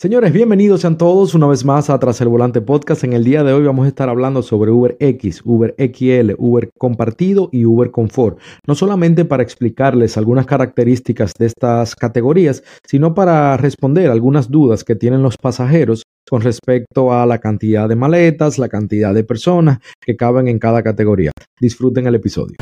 Señores, 0.00 0.32
bienvenidos 0.32 0.80
sean 0.80 0.96
todos 0.96 1.34
una 1.34 1.46
vez 1.46 1.62
más 1.66 1.90
a 1.90 1.98
Tras 1.98 2.22
el 2.22 2.28
Volante 2.28 2.62
Podcast. 2.62 3.04
En 3.04 3.12
el 3.12 3.22
día 3.22 3.44
de 3.44 3.52
hoy 3.52 3.64
vamos 3.64 3.84
a 3.84 3.88
estar 3.88 4.08
hablando 4.08 4.40
sobre 4.40 4.70
Uber 4.70 4.96
X, 4.98 5.42
Uber 5.44 5.74
XL, 5.76 6.36
Uber 6.38 6.70
compartido 6.78 7.50
y 7.52 7.66
Uber 7.66 7.90
Confort. 7.90 8.38
No 8.66 8.74
solamente 8.74 9.26
para 9.26 9.42
explicarles 9.42 10.16
algunas 10.16 10.46
características 10.46 11.34
de 11.38 11.44
estas 11.44 11.94
categorías, 11.94 12.62
sino 12.88 13.12
para 13.12 13.58
responder 13.58 14.10
algunas 14.10 14.50
dudas 14.50 14.84
que 14.84 14.96
tienen 14.96 15.22
los 15.22 15.36
pasajeros 15.36 16.02
con 16.30 16.40
respecto 16.40 17.12
a 17.12 17.26
la 17.26 17.36
cantidad 17.36 17.86
de 17.86 17.96
maletas, 17.96 18.56
la 18.56 18.70
cantidad 18.70 19.12
de 19.12 19.24
personas 19.24 19.80
que 20.00 20.16
caben 20.16 20.48
en 20.48 20.58
cada 20.58 20.82
categoría. 20.82 21.32
Disfruten 21.60 22.06
el 22.06 22.14
episodio. 22.14 22.56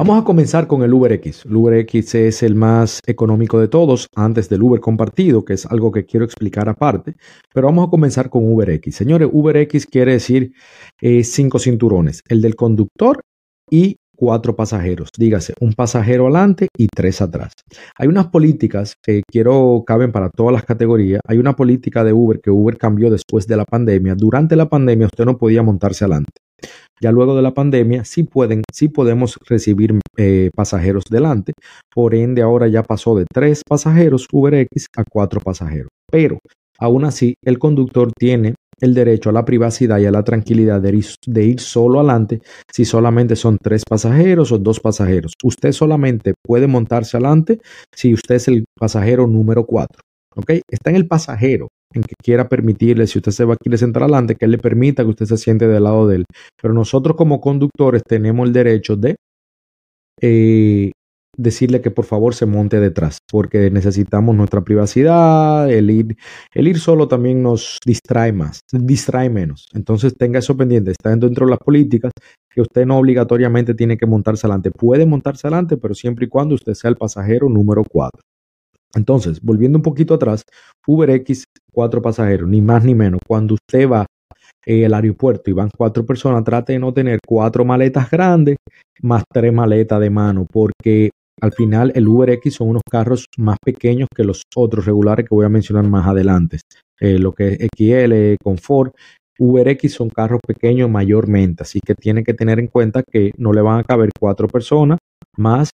Vamos 0.00 0.18
a 0.18 0.24
comenzar 0.24 0.66
con 0.66 0.82
el 0.82 0.94
UberX. 0.94 1.44
El 1.44 1.56
UberX 1.56 2.14
es 2.14 2.42
el 2.42 2.54
más 2.54 3.00
económico 3.06 3.60
de 3.60 3.68
todos 3.68 4.06
antes 4.16 4.48
del 4.48 4.62
Uber 4.62 4.80
compartido, 4.80 5.44
que 5.44 5.52
es 5.52 5.66
algo 5.66 5.92
que 5.92 6.06
quiero 6.06 6.24
explicar 6.24 6.70
aparte, 6.70 7.16
pero 7.52 7.66
vamos 7.66 7.86
a 7.86 7.90
comenzar 7.90 8.30
con 8.30 8.50
UberX. 8.50 8.94
Señores, 8.94 9.28
UberX 9.30 9.84
quiere 9.84 10.12
decir 10.12 10.54
eh, 11.02 11.22
cinco 11.22 11.58
cinturones, 11.58 12.22
el 12.30 12.40
del 12.40 12.56
conductor 12.56 13.20
y 13.70 13.98
cuatro 14.16 14.56
pasajeros, 14.56 15.10
dígase, 15.18 15.52
un 15.60 15.74
pasajero 15.74 16.24
adelante 16.24 16.68
y 16.78 16.86
tres 16.86 17.20
atrás. 17.20 17.52
Hay 17.98 18.08
unas 18.08 18.28
políticas 18.28 18.94
que 19.02 19.20
quiero 19.30 19.84
caben 19.86 20.12
para 20.12 20.30
todas 20.30 20.54
las 20.54 20.64
categorías. 20.64 21.20
Hay 21.28 21.36
una 21.36 21.54
política 21.54 22.04
de 22.04 22.14
Uber 22.14 22.40
que 22.40 22.50
Uber 22.50 22.78
cambió 22.78 23.10
después 23.10 23.46
de 23.46 23.58
la 23.58 23.66
pandemia. 23.66 24.14
Durante 24.14 24.56
la 24.56 24.70
pandemia 24.70 25.08
usted 25.08 25.26
no 25.26 25.36
podía 25.36 25.62
montarse 25.62 26.06
adelante. 26.06 26.40
Ya 27.00 27.12
luego 27.12 27.34
de 27.34 27.42
la 27.42 27.52
pandemia 27.52 28.04
sí 28.04 28.24
pueden, 28.24 28.62
sí 28.72 28.88
podemos 28.88 29.38
recibir 29.48 29.98
eh, 30.16 30.50
pasajeros 30.54 31.04
delante. 31.10 31.52
Por 31.92 32.14
ende, 32.14 32.42
ahora 32.42 32.68
ya 32.68 32.82
pasó 32.82 33.16
de 33.16 33.24
tres 33.32 33.62
pasajeros 33.66 34.26
UberX 34.32 34.86
a 34.96 35.04
cuatro 35.10 35.40
pasajeros. 35.40 35.88
Pero 36.10 36.38
aún 36.78 37.04
así, 37.04 37.34
el 37.44 37.58
conductor 37.58 38.12
tiene 38.18 38.54
el 38.80 38.94
derecho 38.94 39.30
a 39.30 39.32
la 39.32 39.44
privacidad 39.44 39.98
y 39.98 40.06
a 40.06 40.10
la 40.10 40.22
tranquilidad 40.24 40.80
de 40.80 40.96
ir, 40.96 41.06
de 41.26 41.44
ir, 41.44 41.60
solo 41.60 42.00
adelante 42.00 42.40
si 42.72 42.84
solamente 42.84 43.36
son 43.36 43.58
tres 43.62 43.82
pasajeros 43.88 44.52
o 44.52 44.58
dos 44.58 44.80
pasajeros. 44.80 45.34
Usted 45.42 45.72
solamente 45.72 46.34
puede 46.42 46.66
montarse 46.66 47.16
adelante 47.16 47.60
si 47.94 48.14
usted 48.14 48.36
es 48.36 48.48
el 48.48 48.64
pasajero 48.78 49.26
número 49.26 49.64
cuatro. 49.66 50.02
¿Ok? 50.34 50.52
Está 50.70 50.90
en 50.90 50.96
el 50.96 51.06
pasajero 51.06 51.68
en 51.92 52.02
que 52.02 52.14
quiera 52.22 52.48
permitirle, 52.48 53.06
si 53.06 53.18
usted 53.18 53.32
se 53.32 53.44
va 53.44 53.54
a 53.54 53.56
quiere 53.56 53.78
sentar 53.78 54.02
adelante, 54.02 54.36
que 54.36 54.44
él 54.44 54.52
le 54.52 54.58
permita 54.58 55.02
que 55.02 55.10
usted 55.10 55.26
se 55.26 55.36
siente 55.36 55.66
del 55.66 55.84
lado 55.84 56.06
de 56.06 56.16
él. 56.16 56.24
Pero 56.60 56.74
nosotros 56.74 57.16
como 57.16 57.40
conductores 57.40 58.02
tenemos 58.06 58.46
el 58.46 58.52
derecho 58.52 58.96
de 58.96 59.16
eh, 60.20 60.92
decirle 61.36 61.80
que 61.80 61.90
por 61.90 62.04
favor 62.04 62.34
se 62.34 62.46
monte 62.46 62.80
detrás, 62.80 63.18
porque 63.30 63.70
necesitamos 63.70 64.36
nuestra 64.36 64.62
privacidad, 64.62 65.70
el 65.70 65.90
ir, 65.90 66.16
el 66.54 66.68
ir 66.68 66.78
solo 66.78 67.08
también 67.08 67.42
nos 67.42 67.78
distrae 67.84 68.32
más, 68.32 68.60
distrae 68.72 69.30
menos. 69.30 69.66
Entonces 69.72 70.14
tenga 70.16 70.38
eso 70.38 70.56
pendiente, 70.56 70.90
está 70.92 71.10
dentro 71.16 71.46
de 71.46 71.50
las 71.50 71.58
políticas 71.58 72.12
que 72.50 72.60
usted 72.60 72.84
no 72.84 72.98
obligatoriamente 72.98 73.74
tiene 73.74 73.96
que 73.96 74.06
montarse 74.06 74.46
adelante. 74.46 74.70
Puede 74.70 75.06
montarse 75.06 75.46
adelante, 75.46 75.76
pero 75.76 75.94
siempre 75.94 76.26
y 76.26 76.28
cuando 76.28 76.54
usted 76.54 76.74
sea 76.74 76.90
el 76.90 76.96
pasajero 76.96 77.48
número 77.48 77.84
4. 77.88 78.20
Entonces, 78.94 79.40
volviendo 79.40 79.78
un 79.78 79.82
poquito 79.82 80.14
atrás, 80.14 80.44
UberX, 80.86 81.44
cuatro 81.72 82.02
pasajeros, 82.02 82.48
ni 82.48 82.60
más 82.60 82.84
ni 82.84 82.94
menos. 82.94 83.20
Cuando 83.26 83.54
usted 83.54 83.88
va 83.88 84.06
eh, 84.66 84.86
al 84.86 84.94
aeropuerto 84.94 85.50
y 85.50 85.54
van 85.54 85.70
cuatro 85.76 86.04
personas, 86.04 86.44
trate 86.44 86.74
de 86.74 86.78
no 86.78 86.92
tener 86.92 87.18
cuatro 87.26 87.64
maletas 87.64 88.10
grandes 88.10 88.56
más 89.02 89.24
tres 89.32 89.52
maletas 89.52 90.00
de 90.00 90.10
mano, 90.10 90.46
porque 90.50 91.10
al 91.40 91.52
final 91.52 91.92
el 91.94 92.06
UberX 92.06 92.54
son 92.54 92.68
unos 92.68 92.82
carros 92.90 93.26
más 93.38 93.56
pequeños 93.64 94.08
que 94.14 94.24
los 94.24 94.42
otros 94.54 94.84
regulares 94.84 95.26
que 95.26 95.34
voy 95.34 95.46
a 95.46 95.50
mencionar 95.50 95.88
más 95.88 96.06
adelante. 96.06 96.58
Eh, 97.00 97.18
lo 97.18 97.32
que 97.32 97.48
es 97.48 97.68
XL, 97.74 98.36
Confort, 98.42 98.94
UberX 99.38 99.92
son 99.92 100.10
carros 100.10 100.40
pequeños 100.46 100.90
mayormente, 100.90 101.62
así 101.62 101.80
que 101.80 101.94
tiene 101.94 102.22
que 102.24 102.34
tener 102.34 102.58
en 102.58 102.66
cuenta 102.66 103.02
que 103.02 103.32
no 103.38 103.52
le 103.54 103.62
van 103.62 103.80
a 103.80 103.84
caber 103.84 104.10
cuatro 104.18 104.48
personas 104.48 104.98
más 105.38 105.70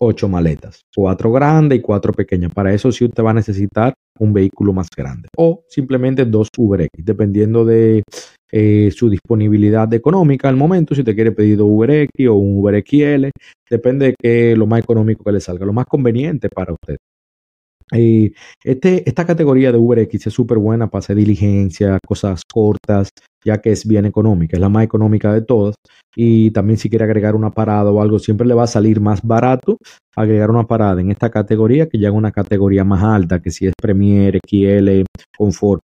ocho 0.00 0.28
maletas, 0.28 0.82
cuatro 0.94 1.32
grandes 1.32 1.78
y 1.78 1.82
cuatro 1.82 2.12
pequeñas. 2.12 2.52
Para 2.52 2.72
eso 2.72 2.90
sí 2.92 3.04
usted 3.04 3.22
va 3.22 3.30
a 3.30 3.34
necesitar 3.34 3.94
un 4.18 4.32
vehículo 4.32 4.72
más 4.72 4.88
grande 4.94 5.28
o 5.36 5.64
simplemente 5.68 6.24
dos 6.24 6.48
UberX, 6.56 6.88
dependiendo 6.96 7.64
de 7.64 8.02
eh, 8.50 8.90
su 8.94 9.10
disponibilidad 9.10 9.92
económica 9.92 10.48
al 10.48 10.56
momento, 10.56 10.94
si 10.94 11.04
te 11.04 11.14
quiere 11.14 11.32
pedir 11.32 11.60
UberX 11.60 12.10
o 12.28 12.34
un 12.34 12.58
UberXL, 12.58 13.30
depende 13.68 14.06
de 14.06 14.14
qué 14.18 14.56
lo 14.56 14.66
más 14.66 14.80
económico 14.80 15.24
que 15.24 15.32
le 15.32 15.40
salga, 15.40 15.66
lo 15.66 15.72
más 15.72 15.86
conveniente 15.86 16.48
para 16.48 16.72
usted. 16.72 16.96
Eh, 17.92 18.32
este, 18.64 19.08
esta 19.08 19.24
categoría 19.26 19.72
de 19.72 19.78
UberX 19.78 20.26
es 20.26 20.32
súper 20.32 20.58
buena 20.58 20.88
para 20.88 21.00
hacer 21.00 21.16
diligencia, 21.16 21.98
cosas 22.06 22.42
cortas, 22.50 23.10
ya 23.44 23.58
que 23.58 23.72
es 23.72 23.86
bien 23.86 24.04
económica, 24.04 24.56
es 24.56 24.60
la 24.60 24.68
más 24.68 24.84
económica 24.84 25.32
de 25.32 25.42
todas. 25.42 25.74
Y 26.14 26.50
también 26.50 26.78
si 26.78 26.90
quiere 26.90 27.04
agregar 27.04 27.34
una 27.34 27.54
parada 27.54 27.90
o 27.90 28.02
algo, 28.02 28.18
siempre 28.18 28.46
le 28.46 28.54
va 28.54 28.64
a 28.64 28.66
salir 28.66 29.00
más 29.00 29.22
barato 29.22 29.78
agregar 30.16 30.50
una 30.50 30.66
parada 30.66 31.00
en 31.00 31.10
esta 31.10 31.30
categoría 31.30 31.88
que 31.88 31.98
ya 31.98 32.08
en 32.08 32.14
una 32.14 32.32
categoría 32.32 32.84
más 32.84 33.02
alta, 33.02 33.40
que 33.40 33.50
si 33.50 33.66
es 33.66 33.72
Premier, 33.80 34.38
XL, 34.44 35.04
Confort. 35.36 35.82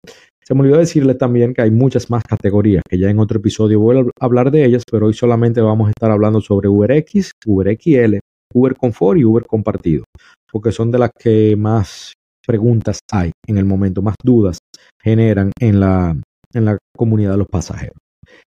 Se 0.44 0.54
me 0.54 0.62
olvidó 0.62 0.78
decirle 0.78 1.14
también 1.14 1.52
que 1.52 1.62
hay 1.62 1.70
muchas 1.70 2.08
más 2.10 2.22
categorías, 2.24 2.82
que 2.88 2.98
ya 2.98 3.10
en 3.10 3.18
otro 3.18 3.38
episodio 3.38 3.80
voy 3.80 3.98
a 3.98 4.04
hablar 4.20 4.50
de 4.50 4.64
ellas, 4.64 4.82
pero 4.90 5.06
hoy 5.06 5.14
solamente 5.14 5.60
vamos 5.60 5.88
a 5.88 5.90
estar 5.90 6.10
hablando 6.10 6.40
sobre 6.40 6.68
UberX, 6.68 7.32
UberXL, 7.44 8.18
Uber 8.54 8.76
Confort 8.76 9.18
y 9.18 9.24
Uber 9.24 9.44
Compartido, 9.44 10.04
porque 10.50 10.72
son 10.72 10.90
de 10.90 10.98
las 10.98 11.10
que 11.18 11.56
más 11.56 12.12
preguntas 12.46 13.00
hay 13.12 13.30
en 13.46 13.58
el 13.58 13.64
momento, 13.64 14.02
más 14.02 14.16
dudas 14.22 14.58
generan 15.02 15.52
en 15.60 15.80
la, 15.80 16.16
en 16.54 16.64
la 16.64 16.78
comunidad 16.96 17.32
de 17.32 17.38
los 17.38 17.46
pasajeros. 17.46 17.96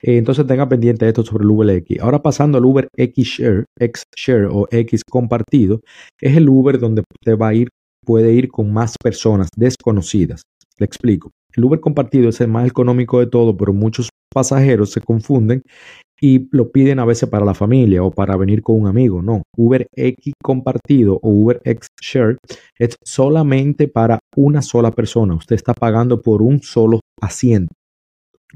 Eh, 0.03 0.17
entonces 0.17 0.47
tenga 0.47 0.69
pendiente 0.69 1.07
esto 1.07 1.23
sobre 1.23 1.45
el 1.45 1.51
Uber 1.51 1.69
X. 1.71 2.01
Ahora 2.01 2.21
pasando 2.21 2.59
al 2.59 2.65
Uber 2.65 2.89
X 2.97 3.27
Share, 3.27 3.65
X 3.79 4.05
Share 4.17 4.49
o 4.51 4.67
X 4.71 5.03
compartido, 5.09 5.81
es 6.21 6.37
el 6.37 6.49
Uber 6.49 6.79
donde 6.79 7.03
usted 7.21 7.39
va 7.39 7.49
a 7.49 7.55
ir, 7.55 7.69
puede 8.05 8.33
ir 8.33 8.49
con 8.49 8.73
más 8.73 8.97
personas 9.03 9.49
desconocidas. 9.57 10.43
Le 10.79 10.87
explico. 10.87 11.31
El 11.55 11.65
Uber 11.65 11.81
compartido 11.81 12.31
es 12.31 12.41
el 12.41 12.49
más 12.49 12.67
económico 12.67 13.21
de 13.21 13.27
todo, 13.27 13.57
pero 13.57 13.73
muchos 13.73 14.09
pasajeros 14.33 14.91
se 14.91 15.01
confunden 15.01 15.63
y 16.22 16.49
lo 16.53 16.71
piden 16.71 17.00
a 17.00 17.05
veces 17.05 17.28
para 17.28 17.44
la 17.44 17.53
familia 17.53 18.05
o 18.05 18.12
para 18.12 18.37
venir 18.37 18.62
con 18.62 18.81
un 18.81 18.87
amigo. 18.87 19.21
No, 19.22 19.43
Uber 19.56 19.88
X 19.93 20.34
compartido 20.41 21.19
o 21.21 21.28
Uber 21.31 21.60
X 21.65 21.88
Share 22.00 22.38
es 22.78 22.97
solamente 23.05 23.88
para 23.88 24.21
una 24.37 24.62
sola 24.62 24.93
persona. 24.93 25.34
Usted 25.34 25.56
está 25.56 25.75
pagando 25.75 26.22
por 26.22 26.41
un 26.41 26.62
solo 26.62 27.00
asiento 27.21 27.75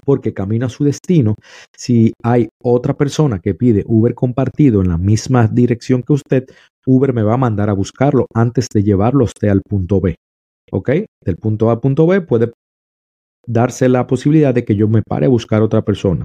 porque 0.05 0.33
camina 0.33 0.67
a 0.67 0.69
su 0.69 0.85
destino. 0.85 1.35
Si 1.77 2.13
hay 2.23 2.49
otra 2.63 2.95
persona 2.95 3.41
que 3.41 3.55
pide 3.55 3.83
Uber 3.87 4.15
compartido 4.15 4.81
en 4.81 4.89
la 4.89 4.99
misma 4.99 5.49
dirección 5.49 6.03
que 6.03 6.13
usted, 6.13 6.45
Uber 6.87 7.13
me 7.13 7.25
va 7.25 7.35
a 7.35 7.39
mandar 7.39 7.69
a 7.69 7.73
buscarlo 7.73 8.27
antes 8.33 8.69
de 8.73 8.85
llevarlo 8.85 9.25
usted 9.25 9.49
al 9.49 9.63
punto 9.69 10.01
B. 10.01 10.15
¿Ok? 10.71 10.91
Del 11.25 11.37
punto 11.37 11.71
A 11.71 11.73
al 11.73 11.81
punto 11.81 12.07
B 12.07 12.21
puede 12.21 12.53
darse 13.45 13.89
la 13.89 14.07
posibilidad 14.07 14.55
de 14.55 14.65
que 14.65 14.77
yo 14.77 14.87
me 14.87 15.03
pare 15.03 15.27
a 15.27 15.31
buscar 15.31 15.63
otra 15.63 15.83
persona. 15.83 16.25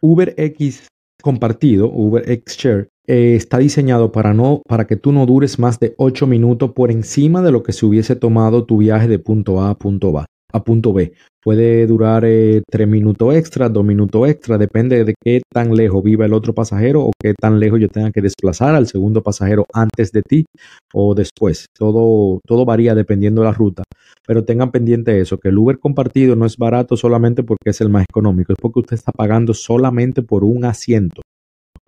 Uber 0.00 0.34
X 0.36 0.88
compartido, 1.22 1.90
Uber 1.90 2.30
X 2.30 2.56
Share, 2.56 2.88
eh, 3.06 3.34
está 3.36 3.58
diseñado 3.58 4.12
para, 4.12 4.34
no, 4.34 4.62
que 4.88 4.96
tú 4.96 5.12
no 5.12 5.26
dures 5.26 5.58
más 5.58 5.78
de 5.80 5.94
8 5.96 6.26
minutos 6.26 6.72
por 6.72 6.90
encima 6.90 7.42
de 7.42 7.52
lo 7.52 7.62
que 7.62 7.72
se 7.72 7.86
hubiese 7.86 8.16
tomado 8.16 8.64
tu 8.64 8.78
viaje 8.78 9.08
de 9.08 9.18
punto 9.18 9.60
A 9.60 9.70
a 9.70 9.74
punto 9.74 10.12
B 10.12 10.24
a 10.52 10.64
punto 10.64 10.92
B. 10.92 11.12
Puede 11.42 11.86
durar 11.86 12.24
eh, 12.24 12.62
tres 12.68 12.88
minutos 12.88 13.34
extra, 13.34 13.68
dos 13.68 13.84
minutos 13.84 14.28
extra, 14.28 14.58
depende 14.58 15.04
de 15.04 15.14
qué 15.22 15.40
tan 15.52 15.74
lejos 15.74 16.02
viva 16.02 16.26
el 16.26 16.32
otro 16.32 16.54
pasajero 16.54 17.02
o 17.02 17.12
qué 17.20 17.34
tan 17.34 17.60
lejos 17.60 17.80
yo 17.80 17.88
tenga 17.88 18.10
que 18.10 18.22
desplazar 18.22 18.74
al 18.74 18.86
segundo 18.86 19.22
pasajero 19.22 19.64
antes 19.72 20.10
de 20.10 20.22
ti 20.22 20.44
o 20.92 21.14
después. 21.14 21.66
Todo, 21.76 22.40
todo 22.44 22.64
varía 22.64 22.94
dependiendo 22.94 23.42
de 23.42 23.46
la 23.46 23.52
ruta. 23.52 23.84
Pero 24.26 24.44
tengan 24.44 24.70
pendiente 24.70 25.20
eso, 25.20 25.38
que 25.38 25.48
el 25.48 25.58
Uber 25.58 25.78
compartido 25.78 26.36
no 26.36 26.46
es 26.46 26.56
barato 26.56 26.96
solamente 26.96 27.42
porque 27.42 27.70
es 27.70 27.80
el 27.80 27.88
más 27.88 28.04
económico, 28.08 28.52
es 28.52 28.58
porque 28.60 28.80
usted 28.80 28.94
está 28.94 29.12
pagando 29.12 29.54
solamente 29.54 30.22
por 30.22 30.44
un 30.44 30.64
asiento. 30.64 31.22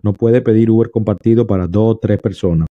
No 0.01 0.13
puede 0.13 0.41
pedir 0.41 0.71
Uber 0.71 0.89
compartido 0.89 1.45
para 1.45 1.67
dos 1.67 1.95
o 1.95 1.97
tres 1.97 2.19
personas. 2.21 2.67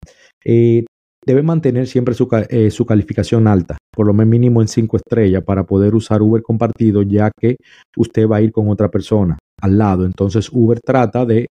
Eh, 0.45 0.85
debe 1.25 1.43
mantener 1.43 1.87
siempre 1.87 2.15
eh, 2.51 2.71
su, 2.71 2.85
calificación 2.85 3.47
alta, 3.47 3.79
por 3.95 4.07
lo 4.07 4.13
menos 4.13 4.31
mínimo 4.31 4.61
en 4.61 4.69
5 4.69 4.97
estrellas, 4.97 5.45
para 5.45 5.65
poder 5.65 5.95
usar 5.95 6.21
Uber 6.23 6.43
compartido, 6.43 7.03
ya 7.03 7.31
que 7.39 7.57
usted 7.97 8.27
va 8.27 8.39
a 8.39 8.43
ir 8.43 8.51
con 8.51 8.69
otra 8.69 8.91
persona 8.91 9.39
al 9.61 9.79
lado. 9.79 10.05
Entonces 10.05 10.51
Uber 10.53 10.81
trata 10.81 11.25
de 11.25 11.47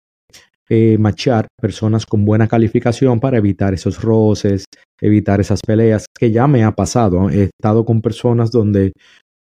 eh, 0.70 0.98
machar 1.00 1.48
personas 1.60 2.06
con 2.06 2.26
buena 2.26 2.48
calificación 2.48 3.20
para 3.20 3.38
evitar 3.38 3.74
esos 3.74 4.02
roces, 4.02 4.66
evitar 5.02 5.42
esas 5.42 5.62
peleas, 5.66 6.06
que 6.18 6.32
ya 6.32 6.48
me 6.48 6.64
ha 6.64 6.72
pasado. 6.74 7.30
He 7.30 7.44
estado 7.44 7.86
con 7.86 8.02
personas 8.02 8.52
donde 8.52 8.94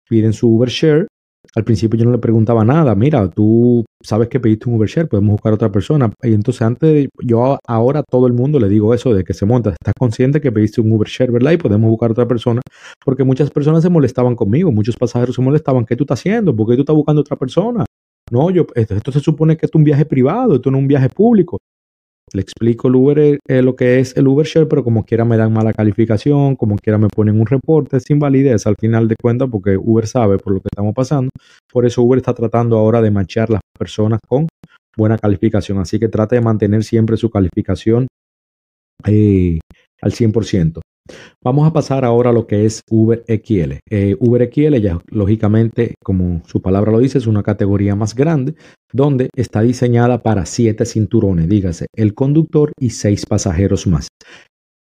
piden 0.08 0.32
su 0.32 0.48
Uber 0.48 0.68
Share 0.68 1.06
Al 1.54 1.64
principio 1.64 1.98
yo 1.98 2.04
no 2.04 2.12
le 2.12 2.18
preguntaba 2.18 2.64
nada, 2.64 2.94
mira, 2.94 3.28
tú 3.28 3.84
sabes 4.02 4.28
que 4.28 4.40
pediste 4.40 4.68
un 4.68 4.76
Uber 4.76 4.88
Share, 4.88 5.08
podemos 5.08 5.32
buscar 5.32 5.52
otra 5.52 5.70
persona. 5.72 6.12
Y 6.22 6.32
entonces 6.34 6.62
antes, 6.62 7.08
yo 7.22 7.58
ahora 7.66 8.00
a 8.00 8.02
todo 8.02 8.26
el 8.26 8.32
mundo 8.32 8.60
le 8.60 8.68
digo 8.68 8.94
eso 8.94 9.12
de 9.14 9.24
que 9.24 9.34
se 9.34 9.46
monta, 9.46 9.70
estás 9.70 9.94
consciente 9.98 10.40
que 10.40 10.52
pediste 10.52 10.80
un 10.80 10.92
Uber 10.92 11.08
Share, 11.08 11.32
¿verdad? 11.32 11.52
Y 11.52 11.56
podemos 11.58 11.90
buscar 11.90 12.10
otra 12.12 12.26
persona, 12.28 12.60
porque 13.04 13.24
muchas 13.24 13.50
personas 13.50 13.82
se 13.82 13.90
molestaban 13.90 14.36
conmigo, 14.36 14.70
muchos 14.72 14.96
pasajeros 14.96 15.34
se 15.36 15.42
molestaban, 15.42 15.84
¿qué 15.86 15.96
tú 15.96 16.04
estás 16.04 16.20
haciendo? 16.20 16.54
¿Por 16.54 16.68
qué 16.68 16.76
tú 16.76 16.82
estás 16.82 16.96
buscando 16.96 17.20
otra 17.22 17.36
persona? 17.36 17.84
No, 18.30 18.50
yo, 18.50 18.66
esto, 18.74 18.94
esto 18.94 19.12
se 19.12 19.20
supone 19.20 19.56
que 19.56 19.66
es 19.66 19.72
un 19.74 19.84
viaje 19.84 20.04
privado, 20.04 20.56
esto 20.56 20.70
no 20.70 20.78
es 20.78 20.82
un 20.82 20.88
viaje 20.88 21.08
público. 21.08 21.58
Le 22.32 22.42
explico 22.42 22.86
el 22.86 22.94
Uber, 22.94 23.18
eh, 23.18 23.38
eh, 23.48 23.60
lo 23.60 23.74
que 23.74 23.98
es 23.98 24.16
el 24.16 24.28
Uber 24.28 24.46
Share, 24.46 24.68
pero 24.68 24.84
como 24.84 25.04
quiera 25.04 25.24
me 25.24 25.36
dan 25.36 25.52
mala 25.52 25.72
calificación, 25.72 26.54
como 26.54 26.76
quiera 26.76 26.96
me 26.96 27.08
ponen 27.08 27.40
un 27.40 27.46
reporte 27.46 27.98
sin 27.98 28.20
validez 28.20 28.68
al 28.68 28.76
final 28.78 29.08
de 29.08 29.16
cuentas, 29.20 29.48
porque 29.50 29.76
Uber 29.76 30.06
sabe 30.06 30.38
por 30.38 30.54
lo 30.54 30.60
que 30.60 30.68
estamos 30.70 30.94
pasando. 30.94 31.30
Por 31.72 31.86
eso 31.86 32.02
Uber 32.02 32.18
está 32.18 32.32
tratando 32.32 32.78
ahora 32.78 33.02
de 33.02 33.10
manchar 33.10 33.50
las 33.50 33.60
personas 33.76 34.20
con 34.28 34.46
buena 34.96 35.18
calificación. 35.18 35.78
Así 35.78 35.98
que 35.98 36.08
trate 36.08 36.36
de 36.36 36.42
mantener 36.42 36.84
siempre 36.84 37.16
su 37.16 37.30
calificación 37.30 38.06
eh, 39.06 39.58
al 40.00 40.12
100%. 40.12 40.80
Vamos 41.42 41.66
a 41.66 41.72
pasar 41.72 42.04
ahora 42.04 42.30
a 42.30 42.32
lo 42.32 42.46
que 42.46 42.66
es 42.66 42.82
Uber 42.90 43.24
XL. 43.26 43.78
Eh, 43.88 44.16
Uber 44.20 44.50
XL 44.52 44.76
ya 44.76 45.00
lógicamente, 45.10 45.94
como 46.02 46.42
su 46.46 46.60
palabra 46.60 46.92
lo 46.92 46.98
dice, 46.98 47.18
es 47.18 47.26
una 47.26 47.42
categoría 47.42 47.94
más 47.96 48.14
grande 48.14 48.54
donde 48.92 49.30
está 49.34 49.62
diseñada 49.62 50.22
para 50.22 50.46
siete 50.46 50.84
cinturones, 50.84 51.48
dígase, 51.48 51.86
el 51.94 52.14
conductor 52.14 52.72
y 52.78 52.90
seis 52.90 53.24
pasajeros 53.24 53.86
más. 53.86 54.08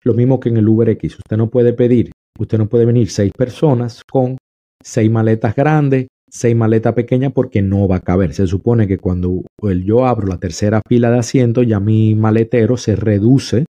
Lo 0.04 0.14
mismo 0.14 0.40
que 0.40 0.50
en 0.50 0.58
el 0.58 0.68
Uber 0.68 0.90
X, 0.90 1.18
usted 1.18 1.38
no 1.38 1.50
puede 1.50 1.74
pedir, 1.74 2.12
usted 2.40 2.58
no 2.58 2.68
puede 2.68 2.86
venir 2.86 3.10
seis 3.10 3.32
personas 3.38 4.02
con 4.10 4.38
seis 4.82 5.12
maletas 5.12 5.56
grandes, 5.56 6.08
seis 6.30 6.56
maletas 6.56 6.94
pequeñas 6.94 7.34
porque 7.34 7.62
no 7.62 7.88
va 7.88 7.98
a 7.98 8.02
caber. 8.02 8.34
Se 8.34 8.48
supone 8.48 8.88
que 8.88 8.98
cuando 8.98 9.44
yo 9.86 10.06
abro 10.06 10.28
la 10.28 10.40
tercera 10.40 10.82
fila 10.88 11.12
de 11.12 11.20
asientos, 11.20 11.68
ya 11.68 11.80
mi 11.80 12.16
maletero 12.16 12.78
se 12.78 12.96
reduce 12.96 13.66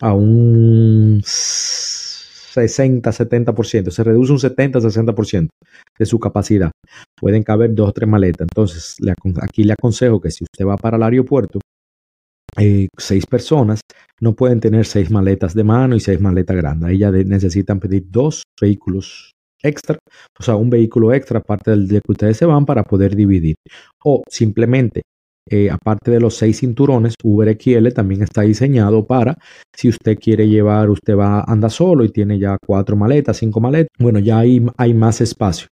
a 0.00 0.14
un 0.14 1.20
60-70%, 1.22 3.90
se 3.90 4.04
reduce 4.04 4.32
un 4.32 4.38
70-60% 4.38 5.48
de 5.98 6.06
su 6.06 6.18
capacidad. 6.18 6.70
Pueden 7.18 7.42
caber 7.42 7.74
dos 7.74 7.90
o 7.90 7.92
tres 7.92 8.08
maletas. 8.08 8.46
Entonces, 8.50 8.96
aquí 9.40 9.64
le 9.64 9.74
aconsejo 9.74 10.20
que 10.20 10.30
si 10.30 10.44
usted 10.44 10.64
va 10.66 10.76
para 10.76 10.96
el 10.96 11.02
aeropuerto, 11.02 11.60
eh, 12.56 12.88
seis 12.98 13.26
personas 13.26 13.80
no 14.20 14.34
pueden 14.34 14.60
tener 14.60 14.84
seis 14.84 15.10
maletas 15.10 15.54
de 15.54 15.64
mano 15.64 15.94
y 15.94 16.00
seis 16.00 16.20
maletas 16.20 16.56
grandes. 16.56 16.98
Ya 16.98 17.10
necesitan 17.10 17.80
pedir 17.80 18.04
dos 18.08 18.42
vehículos 18.60 19.32
extra, 19.62 19.98
o 20.38 20.42
sea, 20.42 20.56
un 20.56 20.70
vehículo 20.70 21.12
extra 21.12 21.40
aparte 21.40 21.70
del 21.70 21.86
de 21.86 22.00
que 22.00 22.12
ustedes 22.12 22.36
se 22.36 22.46
van 22.46 22.66
para 22.66 22.82
poder 22.82 23.14
dividir. 23.14 23.56
O 24.04 24.22
simplemente 24.28 25.02
eh, 25.48 25.70
aparte 25.70 26.10
de 26.10 26.20
los 26.20 26.36
seis 26.36 26.60
cinturones, 26.60 27.14
Uber 27.22 27.56
XL 27.60 27.88
también 27.88 28.22
está 28.22 28.42
diseñado 28.42 29.06
para 29.06 29.36
si 29.74 29.88
usted 29.88 30.18
quiere 30.18 30.48
llevar, 30.48 30.90
usted 30.90 31.16
va, 31.16 31.44
anda 31.46 31.70
solo 31.70 32.04
y 32.04 32.10
tiene 32.10 32.38
ya 32.38 32.56
cuatro 32.64 32.96
maletas, 32.96 33.38
cinco 33.38 33.60
maletas, 33.60 33.90
bueno, 33.98 34.18
ya 34.18 34.38
hay 34.38 34.94
más 34.94 35.20
espacio 35.20 35.68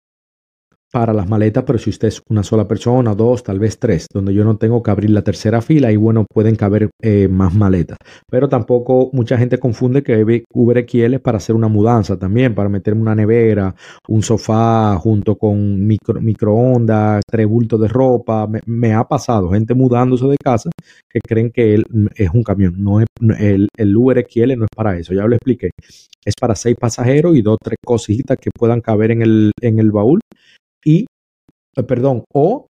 para 0.91 1.13
las 1.13 1.27
maletas, 1.27 1.63
pero 1.65 1.77
si 1.77 1.89
usted 1.89 2.07
es 2.07 2.21
una 2.29 2.43
sola 2.43 2.67
persona, 2.67 3.13
dos, 3.13 3.43
tal 3.43 3.59
vez 3.59 3.77
tres, 3.77 4.07
donde 4.11 4.33
yo 4.33 4.43
no 4.43 4.57
tengo 4.57 4.81
que 4.81 4.91
abrir 4.91 5.09
la 5.09 5.21
tercera 5.21 5.61
fila 5.61 5.91
y 5.91 5.97
bueno, 5.97 6.25
pueden 6.31 6.55
caber 6.55 6.89
eh, 7.01 7.27
más 7.27 7.53
maletas. 7.53 7.97
Pero 8.29 8.47
tampoco 8.47 9.09
mucha 9.13 9.37
gente 9.37 9.57
confunde 9.57 10.01
que 10.01 10.43
Uber 10.53 10.85
XL 10.87 11.15
es 11.15 11.21
para 11.21 11.37
hacer 11.37 11.55
una 11.55 11.67
mudanza 11.67 12.17
también, 12.17 12.55
para 12.55 12.69
meterme 12.69 13.01
una 13.01 13.15
nevera, 13.15 13.75
un 14.07 14.23
sofá 14.23 14.97
junto 14.97 15.35
con 15.35 15.85
micro, 15.85 16.21
microondas, 16.21 17.21
tres 17.29 17.47
bultos 17.47 17.81
de 17.81 17.87
ropa. 17.87 18.47
Me, 18.65 18.93
ha 18.93 19.03
pasado 19.03 19.49
gente 19.49 19.73
mudándose 19.73 20.25
de 20.27 20.37
casa 20.37 20.69
que 21.09 21.19
creen 21.19 21.51
que 21.51 21.75
él 21.75 21.85
es 22.15 22.29
un 22.33 22.43
camión. 22.43 22.75
No 22.77 23.01
es, 23.01 23.07
el, 23.39 23.67
el 23.77 23.95
Uber 23.95 24.25
XL 24.27 24.57
no 24.57 24.63
es 24.65 24.71
para 24.75 24.97
eso, 24.97 25.13
ya 25.13 25.25
lo 25.25 25.35
expliqué. 25.35 25.71
Es 26.25 26.33
para 26.39 26.55
seis 26.55 26.75
pasajeros 26.79 27.35
y 27.35 27.41
dos, 27.41 27.57
tres 27.61 27.77
cositas 27.85 28.37
que 28.37 28.49
puedan 28.57 28.81
caber 28.81 29.11
en 29.11 29.21
el 29.79 29.91
baúl 29.91 30.19
y, 30.87 31.05
eh, 31.75 31.83
perdón, 31.83 32.23
o 32.33 32.67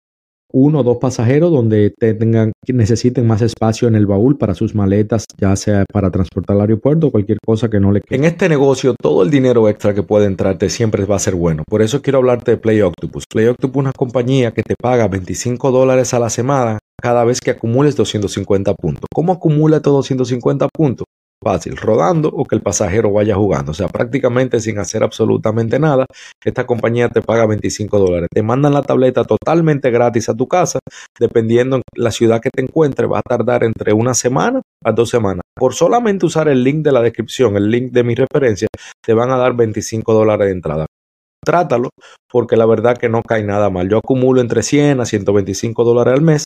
uno 0.52 0.80
o 0.80 0.82
dos 0.82 0.96
pasajeros 0.96 1.52
donde 1.52 1.90
tengan, 1.90 2.50
necesiten 2.66 3.24
más 3.24 3.40
espacio 3.40 3.86
en 3.86 3.94
el 3.94 4.06
baúl 4.06 4.36
para 4.36 4.54
sus 4.54 4.74
maletas, 4.74 5.24
ya 5.38 5.54
sea 5.54 5.84
para 5.92 6.10
transportar 6.10 6.56
al 6.56 6.62
aeropuerto 6.62 7.06
o 7.06 7.10
cualquier 7.12 7.38
cosa 7.46 7.70
que 7.70 7.78
no 7.78 7.92
le 7.92 8.00
quede. 8.00 8.18
En 8.18 8.24
este 8.24 8.48
negocio, 8.48 8.96
todo 9.00 9.22
el 9.22 9.30
dinero 9.30 9.68
extra 9.68 9.94
que 9.94 10.02
puede 10.02 10.26
entrarte 10.26 10.68
siempre 10.68 11.04
va 11.04 11.14
a 11.14 11.20
ser 11.20 11.36
bueno. 11.36 11.62
Por 11.68 11.82
eso 11.82 12.02
quiero 12.02 12.18
hablarte 12.18 12.50
de 12.50 12.56
Play 12.56 12.80
Octopus. 12.80 13.26
Play 13.30 13.46
Octopus 13.46 13.76
es 13.76 13.80
una 13.80 13.92
compañía 13.92 14.50
que 14.50 14.64
te 14.64 14.74
paga 14.74 15.06
25 15.06 15.70
dólares 15.70 16.12
a 16.12 16.18
la 16.18 16.30
semana 16.30 16.78
cada 17.00 17.24
vez 17.24 17.40
que 17.40 17.52
acumules 17.52 17.94
250 17.94 18.74
puntos. 18.74 19.04
¿Cómo 19.14 19.32
acumula 19.32 19.76
estos 19.76 19.92
250 19.92 20.68
puntos? 20.68 21.06
Fácil, 21.42 21.76
rodando 21.76 22.28
o 22.28 22.44
que 22.44 22.54
el 22.54 22.62
pasajero 22.62 23.12
vaya 23.12 23.34
jugando. 23.34 23.72
O 23.72 23.74
sea, 23.74 23.88
prácticamente 23.88 24.60
sin 24.60 24.78
hacer 24.78 25.02
absolutamente 25.02 25.78
nada, 25.78 26.06
esta 26.44 26.66
compañía 26.66 27.08
te 27.08 27.22
paga 27.22 27.46
25 27.46 27.98
dólares. 27.98 28.28
Te 28.32 28.42
mandan 28.42 28.74
la 28.74 28.82
tableta 28.82 29.24
totalmente 29.24 29.90
gratis 29.90 30.28
a 30.28 30.34
tu 30.34 30.46
casa, 30.46 30.78
dependiendo 31.18 31.76
en 31.76 31.82
la 31.94 32.10
ciudad 32.10 32.40
que 32.40 32.50
te 32.50 32.62
encuentres, 32.62 33.10
va 33.10 33.18
a 33.18 33.22
tardar 33.22 33.64
entre 33.64 33.92
una 33.92 34.14
semana 34.14 34.60
a 34.84 34.92
dos 34.92 35.10
semanas. 35.10 35.42
Por 35.56 35.74
solamente 35.74 36.26
usar 36.26 36.48
el 36.48 36.62
link 36.62 36.84
de 36.84 36.92
la 36.92 37.02
descripción, 37.02 37.56
el 37.56 37.70
link 37.70 37.92
de 37.92 38.04
mi 38.04 38.14
referencia, 38.14 38.68
te 39.04 39.14
van 39.14 39.30
a 39.30 39.36
dar 39.36 39.54
25 39.54 40.12
dólares 40.12 40.46
de 40.46 40.52
entrada 40.52 40.86
trátalo, 41.44 41.90
porque 42.30 42.56
la 42.56 42.66
verdad 42.66 42.96
que 42.96 43.08
no 43.08 43.22
cae 43.22 43.42
nada 43.42 43.70
mal. 43.70 43.88
Yo 43.88 43.98
acumulo 43.98 44.40
entre 44.40 44.62
100 44.62 45.00
a 45.00 45.06
125 45.06 45.84
dólares 45.84 46.14
al 46.14 46.22
mes. 46.22 46.44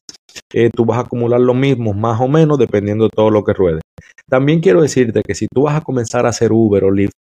Eh, 0.53 0.71
tú 0.75 0.85
vas 0.85 0.99
a 0.99 1.03
acumular 1.03 1.41
lo 1.41 1.55
mismo, 1.55 1.93
más 1.93 2.21
o 2.21 2.29
menos, 2.29 2.59
dependiendo 2.59 3.05
de 3.05 3.11
todo 3.11 3.31
lo 3.31 3.45
que 3.45 3.53
ruede. 3.53 3.81
También 4.29 4.61
quiero 4.61 4.83
decirte 4.83 5.23
que 5.27 5.35
si 5.35 5.47
tú 5.53 5.63
vas 5.63 5.77
a 5.77 5.81
comenzar 5.83 6.27
a 6.27 6.31
hacer 6.31 6.53
Uber 6.53 6.85
o 6.85 6.91
Lyft, 6.91 7.13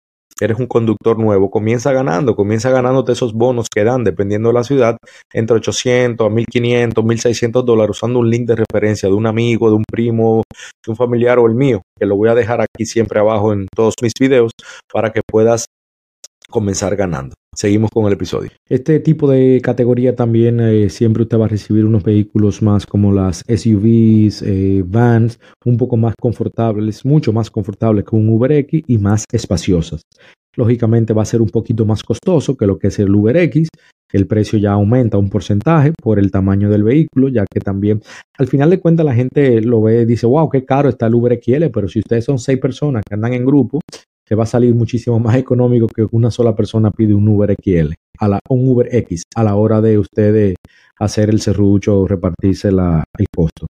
eres 0.42 0.60
un 0.60 0.68
conductor 0.68 1.18
nuevo, 1.18 1.50
comienza 1.50 1.92
ganando, 1.92 2.36
comienza 2.36 2.70
ganándote 2.70 3.12
esos 3.12 3.34
bonos 3.34 3.68
que 3.74 3.84
dan, 3.84 4.04
dependiendo 4.04 4.50
de 4.50 4.54
la 4.54 4.64
ciudad, 4.64 4.98
entre 5.32 5.58
800 5.58 6.26
a 6.26 6.30
1500, 6.30 7.04
1600 7.04 7.66
dólares, 7.66 7.98
usando 7.98 8.20
un 8.20 8.30
link 8.30 8.48
de 8.48 8.56
referencia 8.56 9.10
de 9.10 9.16
un 9.16 9.28
amigo, 9.28 9.70
de 9.70 9.76
un 9.76 9.84
primo, 9.90 10.44
de 10.86 10.92
un 10.92 10.96
familiar 10.96 11.40
o 11.40 11.48
el 11.48 11.56
mío, 11.56 11.82
que 11.98 12.06
lo 12.06 12.16
voy 12.16 12.30
a 12.30 12.36
dejar 12.36 12.62
aquí 12.62 12.86
siempre 12.86 13.20
abajo 13.20 13.54
en 13.54 13.68
todos 13.76 13.94
mis 14.02 14.14
videos 14.20 14.52
para 14.92 15.12
que 15.12 15.22
puedas 15.26 15.66
comenzar 16.54 16.96
ganando. 16.96 17.34
Seguimos 17.56 17.90
con 17.92 18.06
el 18.06 18.14
episodio. 18.14 18.52
Este 18.70 19.00
tipo 19.00 19.30
de 19.30 19.60
categoría 19.62 20.16
también 20.16 20.60
eh, 20.60 20.90
siempre 20.90 21.24
usted 21.24 21.40
va 21.40 21.46
a 21.46 21.50
recibir 21.50 21.84
unos 21.84 22.04
vehículos 22.04 22.62
más 22.62 22.86
como 22.86 23.12
las 23.12 23.44
SUVs, 23.48 24.44
eh, 24.44 24.84
vans, 24.86 25.40
un 25.66 25.78
poco 25.78 25.98
más 25.98 26.14
confortables, 26.20 27.06
mucho 27.06 27.34
más 27.34 27.50
confortables 27.50 28.06
que 28.06 28.16
un 28.16 28.30
Uber 28.30 28.52
X 28.52 28.84
y 28.88 28.98
más 29.00 29.26
espaciosas. 29.32 30.04
Lógicamente 30.56 31.14
va 31.14 31.24
a 31.24 31.26
ser 31.26 31.42
un 31.42 31.50
poquito 31.50 31.86
más 31.86 32.04
costoso 32.04 32.56
que 32.56 32.68
lo 32.68 32.78
que 32.78 32.88
es 32.88 33.00
el 33.00 33.14
Uber 33.14 33.36
X. 33.38 33.68
El 34.12 34.28
precio 34.28 34.60
ya 34.60 34.74
aumenta 34.74 35.18
un 35.18 35.30
porcentaje 35.30 35.92
por 36.00 36.20
el 36.20 36.30
tamaño 36.30 36.70
del 36.70 36.84
vehículo, 36.84 37.30
ya 37.30 37.46
que 37.52 37.60
también 37.60 38.02
al 38.38 38.48
final 38.48 38.70
de 38.70 38.80
cuentas 38.80 39.08
la 39.08 39.16
gente 39.16 39.60
lo 39.62 39.82
ve 39.82 40.02
y 40.02 40.06
dice, 40.06 40.28
wow, 40.28 40.50
qué 40.50 40.64
caro 40.66 40.90
está 40.90 41.08
el 41.08 41.16
Uber 41.16 41.40
XL, 41.44 41.66
pero 41.74 41.88
si 41.88 42.00
ustedes 42.00 42.26
son 42.26 42.38
seis 42.38 42.60
personas 42.60 43.04
que 43.08 43.16
andan 43.16 43.34
en 43.34 43.44
grupo, 43.44 43.80
te 44.26 44.36
va 44.36 44.44
a 44.44 44.48
salir 44.48 44.74
muchísimo 44.74 45.20
más 45.20 45.36
económico 45.36 45.88
que 45.88 46.08
una 46.12 46.32
sola 46.32 46.56
persona 46.56 46.92
pide 46.92 47.14
un 47.14 47.28
Uber 47.28 47.56
XL, 47.62 47.94
a 48.20 48.28
la, 48.28 48.40
un 48.50 48.70
Uber 48.70 48.88
X, 48.92 49.24
a 49.36 49.44
la 49.44 49.56
hora 49.56 49.82
de 49.82 49.98
ustedes 49.98 50.56
hacer 51.00 51.30
el 51.30 51.42
serrucho 51.42 52.00
o 52.00 52.08
repartirse 52.08 52.72
la, 52.72 53.04
el 53.18 53.26
costo. 53.36 53.68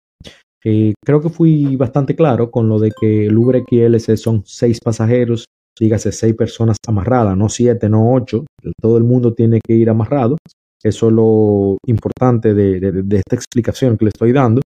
Eh, 0.64 0.94
creo 1.04 1.20
que 1.20 1.28
fui 1.28 1.76
bastante 1.76 2.16
claro 2.16 2.50
con 2.50 2.68
lo 2.68 2.78
de 2.78 2.90
que 2.98 3.26
el 3.26 3.36
Uber 3.36 3.62
XL 3.68 4.14
son 4.16 4.42
seis 4.46 4.80
pasajeros, 4.80 5.44
dígase 5.78 6.10
seis 6.10 6.34
personas 6.34 6.78
amarradas, 6.86 7.36
no 7.36 7.48
siete, 7.48 7.88
no 7.88 8.14
ocho. 8.14 8.46
Todo 8.80 8.96
el 8.96 9.04
mundo 9.04 9.34
tiene 9.34 9.60
que 9.62 9.74
ir 9.74 9.90
amarrado. 9.90 10.38
Eso 10.82 11.08
es 11.08 11.12
lo 11.12 11.78
importante 11.86 12.54
de, 12.54 12.76
esta 13.16 13.36
explicación 13.36 13.96
que 13.96 14.06
le 14.06 14.10
estoy 14.10 14.32
dando. 14.32 14.62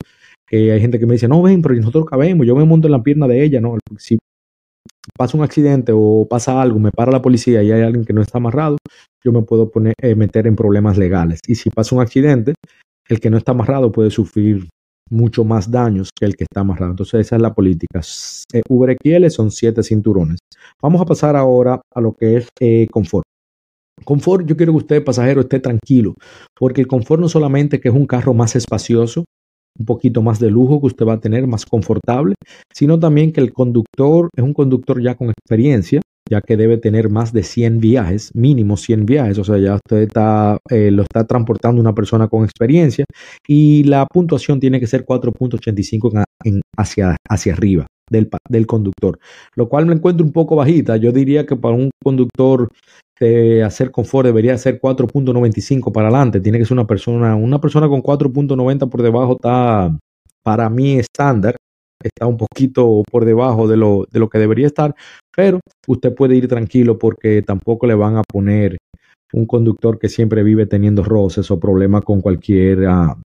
Que 0.47 0.73
hay 0.73 0.81
gente 0.81 0.99
que 0.99 1.07
me 1.07 1.15
dice, 1.15 1.29
no, 1.29 1.43
ven, 1.43 1.63
pero 1.63 1.75
nosotros 1.75 2.07
cabemos, 2.07 2.47
yo 2.47 2.55
me 2.55 2.65
monto 2.65 2.89
en 2.89 2.93
la 2.93 3.03
pierna 3.03 3.27
de 3.27 3.43
ella. 3.43 3.61
No, 3.61 3.79
si 3.99 4.19
pasa 5.17 5.37
un 5.37 5.45
accidente 5.45 5.93
o 5.95 6.27
pasa 6.29 6.61
algo, 6.61 6.79
me 6.79 6.91
para 6.91 7.13
la 7.13 7.23
policía 7.23 7.63
y 7.63 7.73
hay 7.73 7.83
alguien 7.83 8.05
que 8.05 8.13
no 8.13 8.23
está 8.23 8.39
amarrado, 8.39 8.77
yo 9.25 9.33
me 9.33 9.43
puedo 9.43 9.71
poner, 9.71 9.95
eh, 10.01 10.15
meter 10.15 10.47
en 10.47 10.57
problemas 10.57 10.97
legales. 10.97 11.41
Y 11.47 11.55
si 11.55 11.71
pasa 11.71 11.95
un 11.95 12.03
accidente, 12.03 12.55
el 13.09 13.21
que 13.21 13.31
no 13.31 13.37
está 13.37 13.53
amarrado 13.53 13.93
puede 13.93 14.11
sufrir 14.11 14.69
mucho 15.11 15.45
más 15.45 15.71
daños 15.71 16.11
que 16.19 16.27
el 16.27 16.37
que 16.37 16.45
está 16.45 16.61
amarrado. 16.61 16.93
Entonces 16.93 17.21
esa 17.21 17.37
es 17.37 17.43
la 17.43 17.55
política. 17.55 18.01
Eh, 18.53 18.63
Uber 18.69 18.97
XL 19.01 19.29
son 19.29 19.51
siete 19.51 19.83
cinturones. 19.83 20.39
Vamos 20.83 21.01
a 21.01 21.05
pasar 21.05 21.37
ahora 21.37 21.81
a 21.95 22.01
lo 22.01 22.15
que 22.15 22.39
es 22.39 22.49
eh, 22.61 22.87
confort. 22.91 23.25
Confort, 24.05 24.47
yo 24.47 24.57
quiero 24.57 24.73
que 24.73 24.79
usted, 24.79 25.05
pasajero, 25.05 25.41
esté 25.41 25.59
tranquilo, 25.59 26.15
porque 26.59 26.83
el 26.83 26.87
confort 26.87 27.21
no 27.21 27.29
solamente 27.29 27.81
que 27.81 27.89
es 27.89 27.95
un 27.95 28.07
carro 28.07 28.35
más 28.35 28.55
espacioso, 28.55 29.25
un 29.79 29.87
poquito 29.87 30.23
más 30.23 30.39
de 30.39 30.51
lujo 30.51 30.81
que 30.81 30.87
usted 30.87 31.07
va 31.07 31.15
a 31.15 31.21
tener, 31.21 31.47
más 31.47 31.65
confortable, 31.67 32.35
sino 32.73 32.99
también 32.99 33.33
que 33.33 33.41
el 33.41 33.53
conductor 33.53 34.29
es 34.37 34.45
un 34.45 34.53
conductor 34.53 35.03
ya 35.03 35.15
con 35.15 35.31
experiencia, 35.31 36.01
ya 36.29 36.41
que 36.41 36.57
debe 36.57 36.79
tener 36.79 37.09
más 37.09 37.33
de 37.33 37.43
100 37.43 37.79
viajes, 37.81 38.31
mínimo 38.35 38.77
100 38.77 39.07
viajes, 39.07 39.39
o 39.39 39.45
sea, 39.45 39.59
ya 39.59 39.77
usted 39.77 39.99
está, 39.99 40.59
eh, 40.71 40.91
lo 40.91 41.03
está 41.03 41.25
transportando 41.25 41.81
una 41.81 41.95
persona 41.95 42.29
con 42.29 42.45
experiencia 42.45 43.05
y 43.47 43.85
la 43.85 44.07
puntuación 44.07 44.59
tiene 44.59 44.81
que 44.81 44.87
ser 44.87 45.05
4.85 45.05 46.25
hacia, 46.77 47.17
hacia 47.29 47.53
arriba 47.53 47.87
del, 48.11 48.67
conductor, 48.67 49.19
lo 49.55 49.69
cual 49.69 49.87
me 49.87 49.95
encuentro 49.95 50.25
un 50.25 50.33
poco 50.33 50.57
bajita. 50.57 50.97
Yo 50.97 51.13
diría 51.13 51.47
que 51.47 51.57
para 51.57 51.75
un 51.75 51.91
conductor 52.03 52.69
de 53.19 53.63
hacer 53.63 53.91
confort 53.91 54.27
debería 54.27 54.57
ser 54.59 54.81
4.95 54.81 55.93
para 55.93 56.09
adelante. 56.09 56.41
Tiene 56.41 56.59
que 56.59 56.65
ser 56.65 56.75
una 56.75 56.87
persona, 56.87 57.35
una 57.35 57.61
persona 57.61 57.89
con 57.89 58.03
4.90 58.03 58.89
por 58.89 59.03
debajo 59.03 59.33
está 59.33 59.97
para 60.43 60.69
mí 60.71 60.99
estándar. 60.99 61.57
Está 62.03 62.27
un 62.27 62.37
poquito 62.37 63.03
por 63.11 63.25
debajo 63.25 63.67
de 63.67 63.77
lo, 63.77 64.07
de 64.11 64.21
lo 64.21 64.29
que 64.29 64.39
debería 64.39 64.67
estar, 64.67 64.95
pero 65.35 65.61
usted 65.89 66.15
puede 66.15 66.37
ir 66.37 66.47
tranquilo 66.47 66.99
porque 66.99 67.43
tampoco 67.43 67.87
le 67.87 67.95
van 67.95 68.17
a 68.17 68.23
poner 68.23 68.77
un 69.33 69.47
conductor 69.47 69.99
que 69.99 70.09
siempre 70.09 70.43
vive 70.43 70.67
teniendo 70.67 71.03
roces 71.03 71.51
o 71.51 71.59
problemas 71.59 72.03
con 72.05 72.21
cualquier 72.21 72.87
ah, 72.87 73.17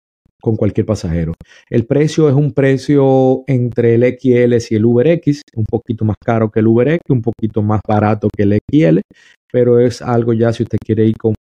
con 0.41 0.57
cualquier 0.57 0.85
pasajero. 0.85 1.33
El 1.69 1.85
precio 1.85 2.27
es 2.27 2.35
un 2.35 2.51
precio 2.51 3.43
entre 3.47 3.95
el 3.95 4.03
XL 4.03 4.55
y 4.69 4.75
el 4.75 4.85
UberX, 4.85 5.41
un 5.55 5.65
poquito 5.65 6.03
más 6.03 6.17
caro 6.23 6.51
que 6.51 6.59
el 6.59 6.67
UberX, 6.67 7.09
un 7.09 7.21
poquito 7.21 7.61
más 7.61 7.81
barato 7.87 8.27
que 8.35 8.43
el 8.43 8.59
XL, 8.69 8.99
pero 9.51 9.79
es 9.79 10.01
algo 10.01 10.33
ya 10.33 10.51
si 10.51 10.63
usted 10.63 10.77
quiere 10.83 11.05
ir 11.05 11.17
con, 11.17 11.35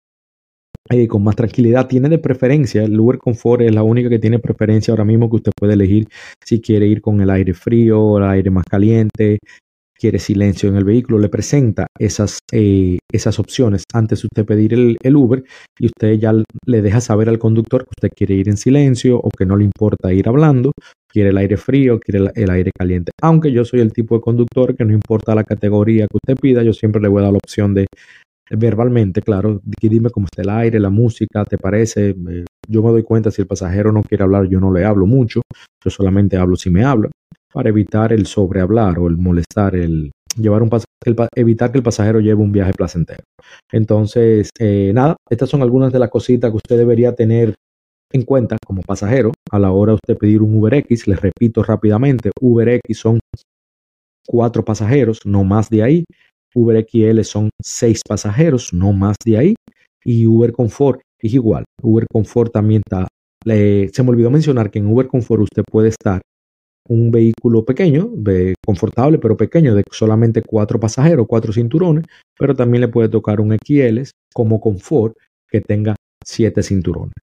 eh, 0.91 1.07
con 1.07 1.23
más 1.23 1.37
tranquilidad. 1.37 1.87
Tiene 1.87 2.09
de 2.09 2.19
preferencia, 2.19 2.83
el 2.83 2.99
Uber 2.99 3.19
Comfort 3.19 3.63
es 3.63 3.75
la 3.75 3.83
única 3.83 4.09
que 4.09 4.19
tiene 4.19 4.39
preferencia 4.39 4.93
ahora 4.93 5.05
mismo 5.05 5.29
que 5.29 5.37
usted 5.37 5.53
puede 5.57 5.75
elegir 5.75 6.09
si 6.45 6.61
quiere 6.61 6.87
ir 6.87 7.01
con 7.01 7.21
el 7.21 7.31
aire 7.31 7.55
frío, 7.55 8.19
el 8.19 8.25
aire 8.25 8.51
más 8.51 8.65
caliente, 8.65 9.39
quiere 9.99 10.19
silencio 10.19 10.69
en 10.69 10.77
el 10.77 10.85
vehículo, 10.85 11.19
le 11.19 11.29
presenta 11.29 11.87
esas, 11.99 12.39
eh, 12.53 12.99
esas 13.11 13.39
opciones 13.39 13.85
antes 13.93 14.23
de 14.23 14.27
usted 14.27 14.45
pedir 14.45 14.75
el, 14.75 15.17
Uber 15.17 15.43
y 15.79 15.87
usted 15.87 16.15
ya 16.19 16.33
le 16.67 16.83
deja 16.83 17.01
saber 17.01 17.29
al 17.29 17.39
conductor 17.39 17.85
que 17.85 17.91
usted 17.97 18.11
quiere 18.15 18.35
ir 18.35 18.49
en 18.49 18.57
silencio 18.57 19.19
o 19.19 19.31
que 19.31 19.47
no 19.47 19.57
le 19.57 19.65
importa 19.65 20.13
ir 20.13 20.29
hablando, 20.29 20.73
quiere 21.09 21.31
el 21.31 21.39
aire 21.39 21.57
frío, 21.57 21.99
quiere 21.99 22.31
el, 22.35 22.51
aire 22.51 22.71
caliente. 22.77 23.13
Aunque 23.23 23.51
yo 23.51 23.65
soy 23.65 23.81
el 23.81 23.93
tipo 23.93 24.17
de 24.17 24.21
conductor 24.21 24.77
que 24.77 24.85
no 24.85 24.93
importa 24.93 25.35
la 25.35 25.45
categoría 25.45 26.07
que 26.07 26.17
usted 26.17 26.37
pida, 26.41 26.63
yo 26.63 26.73
siempre 26.73 27.01
le 27.01 27.09
voy 27.09 27.21
a 27.21 27.25
dar 27.25 27.33
la 27.33 27.39
opción 27.39 27.75
de 27.75 27.87
verbalmente, 28.51 29.23
claro, 29.23 29.61
dime 29.65 30.11
cómo 30.11 30.27
está 30.27 30.43
el 30.43 30.51
aire, 30.51 30.79
la 30.79 30.91
música, 30.91 31.45
¿te 31.45 31.59
parece? 31.59 32.15
yo 32.69 32.83
me 32.83 32.91
doy 32.91 33.03
cuenta 33.03 33.31
si 33.31 33.43
el 33.43 33.49
pasajero 33.49 33.91
no 33.91 34.03
quiere 34.03 34.23
hablar, 34.23 34.49
yo 34.49 34.61
no 34.61 34.73
le 34.73 34.85
hablo 34.85 35.07
mucho, 35.07 35.41
yo 35.83 35.91
solamente 35.91 36.37
hablo 36.37 36.57
si 36.57 36.71
me 36.71 36.85
habla 36.85 37.11
para 37.53 37.69
evitar 37.69 38.13
el 38.13 38.27
sobrehablar 38.27 38.99
o 38.99 39.07
el 39.09 39.17
molestar, 39.17 39.75
el 39.75 40.13
llevar 40.37 40.63
un 40.63 40.71
evitar 41.35 41.73
que 41.73 41.79
el 41.79 41.85
pasajero 41.85 42.21
lleve 42.21 42.43
un 42.43 42.53
viaje 42.53 42.73
placentero. 42.73 43.23
Entonces, 43.73 44.51
eh, 44.59 44.93
nada, 44.95 45.17
estas 45.31 45.49
son 45.49 45.63
algunas 45.63 45.93
de 45.93 45.99
las 45.99 46.11
cositas 46.11 46.51
que 46.51 46.57
usted 46.57 46.77
debería 46.77 47.15
tener 47.15 47.55
en 48.13 48.23
cuenta 48.23 48.57
como 48.65 48.83
pasajero 48.83 49.33
a 49.51 49.59
la 49.59 49.73
hora 49.73 49.93
de 49.93 49.97
usted 49.97 50.19
pedir 50.19 50.43
un 50.43 50.55
UberX. 50.57 51.07
Les 51.07 51.21
repito 51.21 51.63
rápidamente, 51.63 52.31
UberX 52.41 52.99
son 52.99 53.21
cuatro 54.27 54.65
pasajeros, 54.65 55.21
no 55.25 55.45
más 55.45 55.71
de 55.71 55.83
ahí. 55.83 56.05
UberXL 56.55 57.23
son 57.25 57.51
seis 57.63 58.01
pasajeros, 58.07 58.73
no 58.73 58.93
más 58.93 59.17
de 59.25 59.37
ahí. 59.37 59.55
Y 60.05 60.27
Uber 60.27 60.53
Comfort 60.53 61.01
es 61.19 61.35
igual. 61.35 61.65
Uber 61.83 62.07
Comfort 62.11 62.53
también 62.53 62.83
está. 62.87 63.09
se 63.45 64.03
me 64.03 64.11
olvidó 64.11 64.31
mencionar 64.31 64.71
que 64.71 64.79
en 64.79 64.87
Uber 64.87 65.07
Comfort 65.07 65.43
usted 65.43 65.63
puede 65.71 65.89
estar 65.89 66.23
un 66.89 67.11
vehículo 67.11 67.65
pequeño, 67.65 68.11
confortable 68.65 69.19
pero 69.19 69.37
pequeño, 69.37 69.75
de 69.75 69.83
solamente 69.91 70.43
cuatro 70.43 70.79
pasajeros, 70.81 71.27
cuatro 71.29 71.53
cinturones, 71.53 72.05
pero 72.39 72.55
también 72.55 72.83
le 72.83 72.89
puede 72.89 73.09
tocar 73.09 73.41
un 73.41 73.57
XL 73.57 74.01
como 74.33 74.61
confort 74.61 75.17
que 75.49 75.61
tenga 75.61 75.97
siete 76.25 76.63
cinturones. 76.63 77.15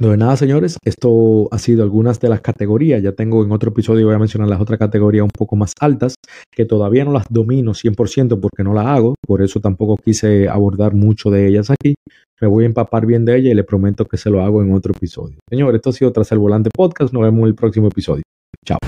No 0.00 0.10
de 0.10 0.16
nada, 0.16 0.36
señores, 0.36 0.76
esto 0.84 1.46
ha 1.52 1.58
sido 1.58 1.84
algunas 1.84 2.18
de 2.18 2.28
las 2.28 2.40
categorías. 2.40 3.00
Ya 3.00 3.12
tengo 3.12 3.44
en 3.44 3.52
otro 3.52 3.70
episodio, 3.70 4.06
voy 4.06 4.16
a 4.16 4.18
mencionar 4.18 4.48
las 4.48 4.60
otras 4.60 4.76
categorías 4.76 5.22
un 5.22 5.30
poco 5.30 5.54
más 5.54 5.72
altas, 5.78 6.16
que 6.50 6.64
todavía 6.64 7.04
no 7.04 7.12
las 7.12 7.26
domino 7.30 7.74
100% 7.74 8.40
porque 8.40 8.64
no 8.64 8.74
las 8.74 8.86
hago, 8.86 9.14
por 9.24 9.40
eso 9.40 9.60
tampoco 9.60 9.96
quise 9.96 10.48
abordar 10.48 10.94
mucho 10.94 11.30
de 11.30 11.46
ellas 11.46 11.70
aquí. 11.70 11.94
Me 12.40 12.48
voy 12.48 12.64
a 12.64 12.66
empapar 12.66 13.06
bien 13.06 13.24
de 13.24 13.36
ellas 13.36 13.52
y 13.52 13.54
le 13.54 13.62
prometo 13.62 14.04
que 14.06 14.16
se 14.16 14.30
lo 14.30 14.42
hago 14.42 14.62
en 14.62 14.72
otro 14.72 14.92
episodio. 14.96 15.38
Señores, 15.48 15.76
esto 15.76 15.90
ha 15.90 15.92
sido 15.92 16.12
Tras 16.12 16.32
el 16.32 16.40
Volante 16.40 16.70
Podcast. 16.74 17.14
Nos 17.14 17.22
vemos 17.22 17.42
en 17.42 17.46
el 17.46 17.54
próximo 17.54 17.86
episodio. 17.86 18.24
Tchau. 18.64 18.78